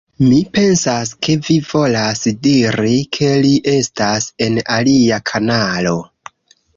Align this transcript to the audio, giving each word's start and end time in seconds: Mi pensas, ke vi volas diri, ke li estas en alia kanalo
Mi 0.27 0.37
pensas, 0.53 1.09
ke 1.27 1.33
vi 1.47 1.57
volas 1.73 2.23
diri, 2.47 2.95
ke 3.17 3.29
li 3.43 3.51
estas 3.73 4.27
en 4.47 4.57
alia 4.77 5.21
kanalo 5.33 5.95